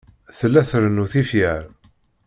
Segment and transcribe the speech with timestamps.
[0.37, 1.63] Tella trennu tifyar.